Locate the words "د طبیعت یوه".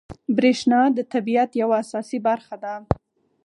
0.97-1.75